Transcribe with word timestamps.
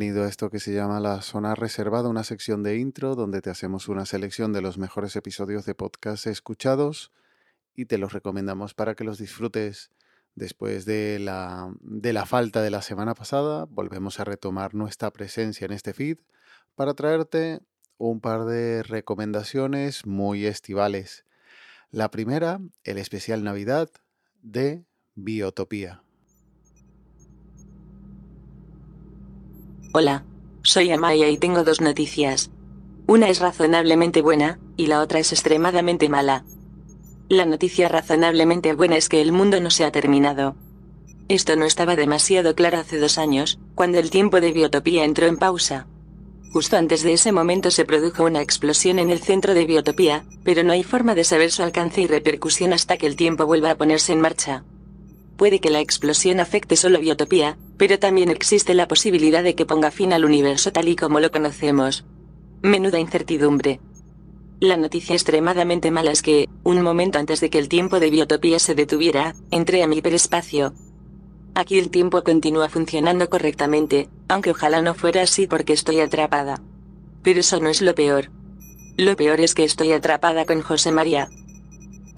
Bienvenido 0.00 0.24
a 0.24 0.30
esto 0.30 0.48
que 0.48 0.60
se 0.60 0.72
llama 0.72 0.98
la 0.98 1.20
zona 1.20 1.54
reservada, 1.54 2.08
una 2.08 2.24
sección 2.24 2.62
de 2.62 2.78
intro 2.78 3.14
donde 3.14 3.42
te 3.42 3.50
hacemos 3.50 3.86
una 3.86 4.06
selección 4.06 4.50
de 4.54 4.62
los 4.62 4.78
mejores 4.78 5.14
episodios 5.14 5.66
de 5.66 5.74
podcast 5.74 6.26
escuchados 6.26 7.12
y 7.74 7.84
te 7.84 7.98
los 7.98 8.14
recomendamos 8.14 8.72
para 8.72 8.94
que 8.94 9.04
los 9.04 9.18
disfrutes. 9.18 9.90
Después 10.34 10.86
de 10.86 11.18
la, 11.18 11.70
de 11.82 12.14
la 12.14 12.24
falta 12.24 12.62
de 12.62 12.70
la 12.70 12.80
semana 12.80 13.14
pasada, 13.14 13.66
volvemos 13.68 14.20
a 14.20 14.24
retomar 14.24 14.74
nuestra 14.74 15.10
presencia 15.10 15.66
en 15.66 15.72
este 15.72 15.92
feed 15.92 16.16
para 16.76 16.94
traerte 16.94 17.60
un 17.98 18.22
par 18.22 18.46
de 18.46 18.82
recomendaciones 18.82 20.06
muy 20.06 20.46
estivales. 20.46 21.26
La 21.90 22.10
primera, 22.10 22.58
el 22.84 22.96
especial 22.96 23.44
Navidad 23.44 23.90
de 24.40 24.82
Biotopía. 25.14 26.02
Hola, 29.92 30.22
soy 30.62 30.92
Amaya 30.92 31.28
y 31.30 31.36
tengo 31.36 31.64
dos 31.64 31.80
noticias. 31.80 32.52
Una 33.08 33.28
es 33.28 33.40
razonablemente 33.40 34.22
buena, 34.22 34.60
y 34.76 34.86
la 34.86 35.00
otra 35.00 35.18
es 35.18 35.32
extremadamente 35.32 36.08
mala. 36.08 36.44
La 37.28 37.44
noticia 37.44 37.88
razonablemente 37.88 38.72
buena 38.74 38.96
es 38.96 39.08
que 39.08 39.20
el 39.20 39.32
mundo 39.32 39.60
no 39.60 39.68
se 39.72 39.84
ha 39.84 39.90
terminado. 39.90 40.54
Esto 41.26 41.56
no 41.56 41.64
estaba 41.64 41.96
demasiado 41.96 42.54
claro 42.54 42.78
hace 42.78 42.98
dos 42.98 43.18
años, 43.18 43.58
cuando 43.74 43.98
el 43.98 44.10
tiempo 44.10 44.40
de 44.40 44.52
Biotopía 44.52 45.04
entró 45.04 45.26
en 45.26 45.38
pausa. 45.38 45.88
Justo 46.52 46.76
antes 46.76 47.02
de 47.02 47.14
ese 47.14 47.32
momento 47.32 47.72
se 47.72 47.84
produjo 47.84 48.22
una 48.22 48.42
explosión 48.42 49.00
en 49.00 49.10
el 49.10 49.18
centro 49.18 49.54
de 49.54 49.66
Biotopía, 49.66 50.24
pero 50.44 50.62
no 50.62 50.72
hay 50.72 50.84
forma 50.84 51.16
de 51.16 51.24
saber 51.24 51.50
su 51.50 51.64
alcance 51.64 52.00
y 52.00 52.06
repercusión 52.06 52.72
hasta 52.72 52.96
que 52.96 53.08
el 53.08 53.16
tiempo 53.16 53.44
vuelva 53.44 53.72
a 53.72 53.76
ponerse 53.76 54.12
en 54.12 54.20
marcha. 54.20 54.62
Puede 55.40 55.58
que 55.58 55.70
la 55.70 55.80
explosión 55.80 56.38
afecte 56.38 56.76
solo 56.76 56.98
Biotopía, 57.00 57.56
pero 57.78 57.98
también 57.98 58.28
existe 58.28 58.74
la 58.74 58.86
posibilidad 58.86 59.42
de 59.42 59.54
que 59.54 59.64
ponga 59.64 59.90
fin 59.90 60.12
al 60.12 60.26
universo 60.26 60.70
tal 60.70 60.86
y 60.86 60.96
como 60.96 61.18
lo 61.18 61.30
conocemos. 61.30 62.04
Menuda 62.60 62.98
incertidumbre. 62.98 63.80
La 64.60 64.76
noticia 64.76 65.14
extremadamente 65.14 65.90
mala 65.90 66.10
es 66.10 66.20
que, 66.20 66.46
un 66.62 66.82
momento 66.82 67.18
antes 67.18 67.40
de 67.40 67.48
que 67.48 67.58
el 67.58 67.70
tiempo 67.70 68.00
de 68.00 68.10
biotopía 68.10 68.58
se 68.58 68.74
detuviera, 68.74 69.34
entré 69.50 69.82
a 69.82 69.86
mi 69.86 69.96
hiperespacio. 69.96 70.74
Aquí 71.54 71.78
el 71.78 71.88
tiempo 71.88 72.22
continúa 72.22 72.68
funcionando 72.68 73.30
correctamente, 73.30 74.10
aunque 74.28 74.50
ojalá 74.50 74.82
no 74.82 74.92
fuera 74.92 75.22
así 75.22 75.46
porque 75.46 75.72
estoy 75.72 76.00
atrapada. 76.00 76.60
Pero 77.22 77.40
eso 77.40 77.60
no 77.60 77.70
es 77.70 77.80
lo 77.80 77.94
peor. 77.94 78.30
Lo 78.98 79.16
peor 79.16 79.40
es 79.40 79.54
que 79.54 79.64
estoy 79.64 79.92
atrapada 79.92 80.44
con 80.44 80.60
José 80.60 80.92
María. 80.92 81.30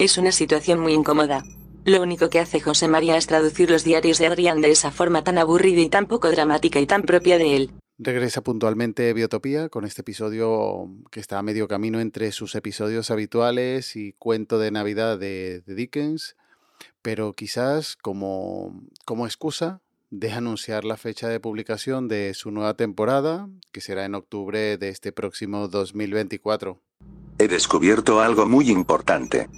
Es 0.00 0.18
una 0.18 0.32
situación 0.32 0.80
muy 0.80 0.94
incómoda. 0.94 1.44
Lo 1.84 2.00
único 2.00 2.30
que 2.30 2.38
hace 2.38 2.60
José 2.60 2.86
María 2.86 3.16
es 3.16 3.26
traducir 3.26 3.68
los 3.68 3.82
diarios 3.82 4.18
de 4.18 4.26
Adrián 4.26 4.60
de 4.60 4.70
esa 4.70 4.92
forma 4.92 5.24
tan 5.24 5.36
aburrida 5.36 5.80
y 5.80 5.88
tan 5.88 6.06
poco 6.06 6.30
dramática 6.30 6.78
y 6.78 6.86
tan 6.86 7.02
propia 7.02 7.38
de 7.38 7.56
él. 7.56 7.70
Regresa 7.98 8.40
puntualmente 8.40 9.12
Biotopía 9.12 9.68
con 9.68 9.84
este 9.84 10.02
episodio 10.02 10.88
que 11.10 11.18
está 11.18 11.38
a 11.38 11.42
medio 11.42 11.66
camino 11.66 12.00
entre 12.00 12.30
sus 12.30 12.54
episodios 12.54 13.10
habituales 13.10 13.96
y 13.96 14.12
cuento 14.12 14.60
de 14.60 14.70
Navidad 14.70 15.18
de, 15.18 15.62
Dickens, 15.66 16.36
pero 17.02 17.32
quizás 17.32 17.96
como, 17.96 18.80
como 19.04 19.26
excusa 19.26 19.80
deja 20.10 20.38
anunciar 20.38 20.84
la 20.84 20.96
fecha 20.96 21.28
de 21.28 21.40
publicación 21.40 22.06
de 22.06 22.34
su 22.34 22.52
nueva 22.52 22.74
temporada, 22.74 23.48
que 23.72 23.80
será 23.80 24.04
en 24.04 24.14
octubre 24.14 24.78
de 24.78 24.88
este 24.88 25.10
próximo 25.10 25.66
2024. 25.66 26.80
He 27.38 27.48
descubierto 27.48 28.20
algo 28.20 28.46
muy 28.46 28.70
importante. 28.70 29.48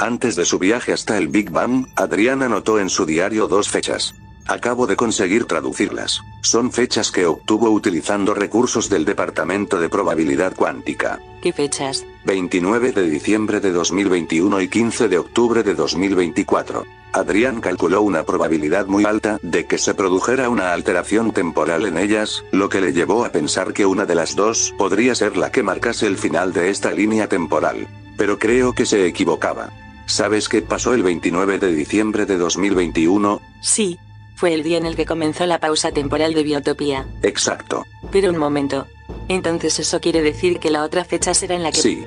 Antes 0.00 0.36
de 0.36 0.44
su 0.44 0.60
viaje 0.60 0.92
hasta 0.92 1.18
el 1.18 1.26
Big 1.26 1.50
Bang, 1.50 1.86
Adrián 1.96 2.44
anotó 2.44 2.78
en 2.78 2.88
su 2.88 3.04
diario 3.04 3.48
dos 3.48 3.68
fechas. 3.68 4.14
Acabo 4.46 4.86
de 4.86 4.94
conseguir 4.94 5.44
traducirlas. 5.44 6.22
Son 6.40 6.70
fechas 6.70 7.10
que 7.10 7.26
obtuvo 7.26 7.68
utilizando 7.70 8.32
recursos 8.32 8.88
del 8.88 9.04
Departamento 9.04 9.80
de 9.80 9.88
Probabilidad 9.88 10.54
Cuántica. 10.54 11.18
¿Qué 11.42 11.52
fechas? 11.52 12.06
29 12.24 12.92
de 12.92 13.10
diciembre 13.10 13.58
de 13.58 13.72
2021 13.72 14.60
y 14.60 14.68
15 14.68 15.08
de 15.08 15.18
octubre 15.18 15.64
de 15.64 15.74
2024. 15.74 16.86
Adrián 17.12 17.60
calculó 17.60 18.02
una 18.02 18.22
probabilidad 18.22 18.86
muy 18.86 19.04
alta 19.04 19.38
de 19.42 19.66
que 19.66 19.78
se 19.78 19.94
produjera 19.94 20.48
una 20.48 20.72
alteración 20.72 21.32
temporal 21.32 21.86
en 21.86 21.98
ellas, 21.98 22.44
lo 22.52 22.68
que 22.68 22.80
le 22.80 22.92
llevó 22.92 23.24
a 23.24 23.32
pensar 23.32 23.72
que 23.72 23.84
una 23.84 24.06
de 24.06 24.14
las 24.14 24.36
dos 24.36 24.72
podría 24.78 25.16
ser 25.16 25.36
la 25.36 25.50
que 25.50 25.64
marcase 25.64 26.06
el 26.06 26.16
final 26.18 26.52
de 26.52 26.70
esta 26.70 26.92
línea 26.92 27.28
temporal. 27.28 27.88
Pero 28.16 28.38
creo 28.38 28.72
que 28.72 28.86
se 28.86 29.06
equivocaba. 29.06 29.70
¿Sabes 30.08 30.48
qué 30.48 30.62
pasó 30.62 30.94
el 30.94 31.02
29 31.02 31.58
de 31.58 31.70
diciembre 31.74 32.24
de 32.24 32.38
2021? 32.38 33.42
Sí. 33.60 33.98
Fue 34.36 34.54
el 34.54 34.62
día 34.62 34.78
en 34.78 34.86
el 34.86 34.96
que 34.96 35.04
comenzó 35.04 35.44
la 35.44 35.60
pausa 35.60 35.92
temporal 35.92 36.32
de 36.32 36.42
Biotopía. 36.44 37.06
Exacto. 37.22 37.84
Pero 38.10 38.30
un 38.30 38.38
momento. 38.38 38.86
Entonces 39.28 39.78
eso 39.78 40.00
quiere 40.00 40.22
decir 40.22 40.60
que 40.60 40.70
la 40.70 40.82
otra 40.82 41.04
fecha 41.04 41.34
será 41.34 41.56
en 41.56 41.62
la 41.62 41.72
que... 41.72 41.82
Sí. 41.82 42.06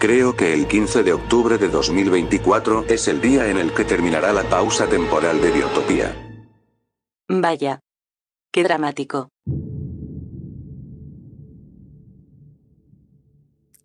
Creo 0.00 0.34
que 0.34 0.52
el 0.52 0.66
15 0.66 1.04
de 1.04 1.12
octubre 1.12 1.58
de 1.58 1.68
2024 1.68 2.86
es 2.88 3.06
el 3.06 3.20
día 3.20 3.48
en 3.48 3.56
el 3.56 3.72
que 3.72 3.84
terminará 3.84 4.32
la 4.32 4.42
pausa 4.42 4.88
temporal 4.88 5.40
de 5.40 5.52
Biotopía. 5.52 6.16
Vaya. 7.28 7.78
Qué 8.50 8.64
dramático. 8.64 9.28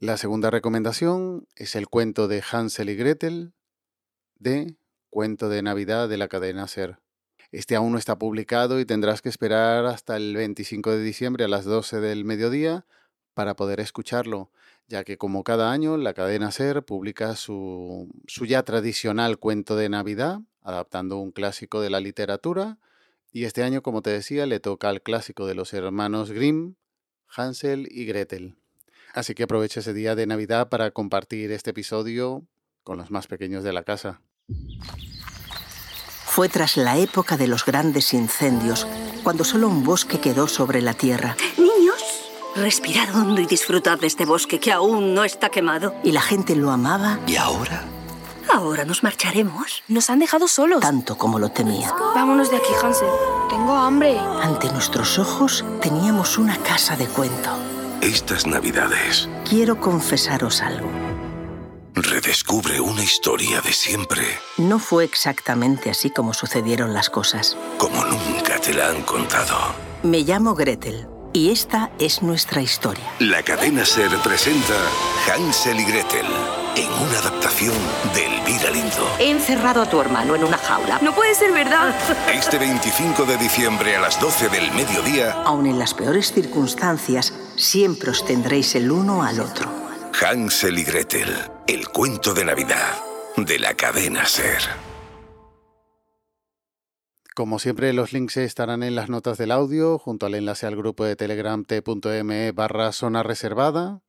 La 0.04 0.18
segunda 0.18 0.50
recomendación 0.50 1.48
es 1.56 1.78
el 1.78 1.88
cuento 1.88 2.28
de 2.28 2.44
Hansel 2.52 2.90
y 2.90 2.96
Gretel 2.98 3.54
de 4.38 4.76
Cuento 5.10 5.48
de 5.48 5.62
Navidad 5.62 6.10
de 6.10 6.18
la 6.18 6.28
cadena 6.28 6.68
Ser. 6.68 7.00
Este 7.54 7.78
aún 7.78 7.94
no 7.94 7.98
está 7.98 8.20
publicado 8.20 8.82
y 8.82 8.86
tendrás 8.86 9.22
que 9.22 9.30
esperar 9.30 9.86
hasta 9.86 10.18
el 10.18 10.36
25 10.36 10.92
de 10.92 11.02
diciembre 11.02 11.46
a 11.46 11.48
las 11.48 11.64
12 11.64 12.02
del 12.02 12.26
mediodía 12.26 12.86
para 13.34 13.56
poder 13.56 13.80
escucharlo, 13.80 14.52
ya 14.90 15.06
que 15.06 15.18
como 15.18 15.46
cada 15.46 15.72
año 15.72 15.96
la 15.96 16.14
cadena 16.14 16.52
Ser 16.52 16.84
publica 16.84 17.38
su, 17.38 18.10
ya 18.46 18.64
tradicional 18.64 19.40
cuento 19.40 19.78
de 19.78 19.88
Navidad, 19.88 20.42
adaptando 20.64 21.18
un 21.18 21.32
clásico 21.32 21.80
de 21.80 21.90
la 21.90 22.02
literatura, 22.02 22.78
y 23.32 23.46
este 23.46 23.64
año, 23.64 23.82
como 23.82 24.02
te 24.02 24.10
decía, 24.10 24.48
le 24.48 24.60
toca 24.60 24.90
al 24.90 25.02
clásico 25.02 25.48
de 25.48 25.56
los 25.56 25.74
hermanos 25.74 26.30
Grimm, 26.34 26.76
Hansel 27.26 27.88
y 27.90 28.04
Gretel. 28.04 28.58
Así 29.14 29.36
que 29.36 29.44
aprovecha 29.44 29.80
ese 29.80 29.94
día 29.94 30.16
de 30.16 30.26
Navidad 30.26 30.70
para 30.70 30.90
compartir 30.92 31.52
este 31.52 31.70
episodio 31.70 32.44
con 32.84 32.98
los 32.98 33.12
más 33.12 33.28
pequeños 33.28 33.64
de 33.64 33.72
la 33.72 33.84
casa. 33.84 34.22
Fue 36.26 36.50
tras 36.50 36.78
la 36.78 36.98
época 36.98 37.38
de 37.38 37.48
los 37.48 37.64
grandes 37.64 38.14
incendios, 38.16 38.88
cuando 39.24 39.44
solo 39.44 39.68
un 39.68 39.84
bosque 39.84 40.20
quedó 40.20 40.48
sobre 40.48 40.82
la 40.82 40.96
tierra. 40.96 41.38
Niños, 41.58 42.32
respirad 42.56 43.16
hondo 43.16 43.40
y 43.40 43.46
disfrutad 43.46 44.00
de 44.00 44.08
este 44.08 44.26
bosque 44.26 44.60
que 44.60 44.72
aún 44.72 45.14
no 45.14 45.24
está 45.24 45.50
quemado. 45.50 45.94
Y 46.04 46.12
la 46.12 46.22
gente 46.22 46.56
lo 46.56 46.72
amaba. 46.72 47.20
¿Y 47.28 47.36
ahora? 47.36 47.86
Ahora 48.52 48.84
nos 48.84 49.04
marcharemos. 49.04 49.84
Nos 49.88 50.10
han 50.10 50.20
dejado 50.20 50.48
solos. 50.48 50.82
Tanto 50.82 51.20
como 51.20 51.38
lo 51.38 51.50
temía. 51.50 51.94
Vámonos 52.16 52.50
de 52.50 52.58
aquí, 52.58 52.74
Hansel. 52.82 53.08
Tengo 53.48 53.74
hambre. 53.76 54.18
Ante 54.18 54.72
nuestros 54.72 55.20
ojos 55.20 55.64
teníamos 55.82 56.40
una 56.40 56.58
casa 56.58 56.98
de 56.98 57.06
cuento 57.06 57.73
estas 58.04 58.46
Navidades. 58.46 59.30
Quiero 59.50 59.80
confesaros 59.80 60.62
algo. 60.62 60.90
Redescubre 61.96 62.80
una 62.80 63.04
historia 63.04 63.62
de 63.62 63.72
siempre. 63.72 64.24
No 64.58 64.80
fue 64.80 65.04
exactamente 65.04 65.90
así 65.90 66.10
como 66.10 66.34
sucedieron 66.34 66.94
las 66.94 67.10
cosas. 67.10 67.58
Como 67.78 68.04
nunca 68.06 68.60
te 68.60 68.74
la 68.74 68.90
han 68.90 69.04
contado. 69.04 69.56
Me 70.04 70.20
llamo 70.22 70.56
Gretel 70.56 71.08
y 71.34 71.50
esta 71.50 71.92
es 72.00 72.22
nuestra 72.22 72.62
historia. 72.62 73.04
La 73.20 73.44
cadena 73.44 73.86
Ser 73.86 74.12
presenta 74.24 74.76
Hansel 75.28 75.80
y 75.80 75.84
Gretel 75.84 76.26
en 76.76 76.92
una 76.92 77.20
adaptación 77.20 77.76
de 78.14 78.26
Elvira 78.26 78.72
Lindo. 78.72 79.16
He 79.20 79.30
encerrado 79.30 79.82
a 79.82 79.90
tu 79.90 80.00
hermano 80.00 80.36
en 80.36 80.44
una 80.44 80.58
jaula. 80.58 81.00
No 81.02 81.14
puede 81.14 81.36
ser 81.36 81.52
verdad. 81.52 81.94
Este 82.34 82.58
25 82.58 83.26
de 83.26 83.38
diciembre 83.38 83.96
a 83.96 84.02
las 84.02 84.20
12 84.20 84.50
del 84.50 84.72
mediodía. 84.72 85.34
Aun 85.44 85.66
en 85.66 85.80
las 85.80 85.94
peores 85.94 86.32
circunstancias, 86.32 87.34
siempre 87.56 88.12
os 88.12 88.26
tendréis 88.26 88.76
el 88.76 88.92
uno 88.92 89.24
al 89.24 89.40
otro. 89.40 89.70
Hansel 90.22 90.80
y 90.80 90.84
Gretel, 90.84 91.36
el 91.68 91.90
cuento 91.90 92.34
de 92.34 92.46
Navidad 92.46 92.98
de 93.38 93.58
la 93.60 93.74
cadena 93.74 94.26
Ser. 94.26 94.93
Como 97.36 97.58
siempre, 97.58 97.94
los 97.94 98.14
links 98.14 98.38
estarán 98.38 98.84
en 98.84 98.94
las 98.94 99.10
notas 99.10 99.40
del 99.40 99.50
audio, 99.50 99.98
junto 99.98 100.28
al 100.28 100.36
enlace 100.36 100.68
al 100.68 100.76
grupo 100.76 101.04
de 101.04 101.16
Telegram 101.16 101.66
t.me 101.66 102.52
barra 102.52 102.92
zona 102.92 103.24
reservada. 103.24 104.02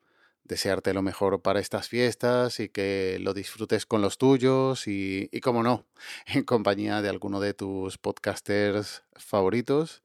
Desearte 0.43 0.93
lo 0.93 1.01
mejor 1.01 1.41
para 1.41 1.59
estas 1.59 1.89
fiestas 1.89 2.61
y 2.61 2.69
que 2.69 3.17
lo 3.23 3.33
disfrutes 3.33 3.87
con 3.87 4.03
los 4.03 4.19
tuyos 4.19 4.87
y, 4.89 5.31
y 5.33 5.41
como 5.41 5.63
no, 5.63 5.87
en 6.27 6.45
compañía 6.45 7.01
de 7.01 7.09
alguno 7.09 7.41
de 7.41 7.55
tus 7.55 7.97
podcasters 7.97 9.05
favoritos. 9.15 10.03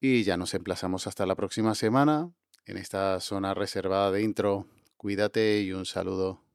Y 0.00 0.24
ya 0.24 0.36
nos 0.36 0.52
emplazamos 0.52 1.06
hasta 1.06 1.26
la 1.26 1.36
próxima 1.36 1.76
semana 1.76 2.32
en 2.66 2.76
esta 2.76 3.20
zona 3.20 3.54
reservada 3.54 4.10
de 4.10 4.22
intro. 4.22 4.66
Cuídate 4.96 5.60
y 5.60 5.72
un 5.72 5.86
saludo. 5.86 6.47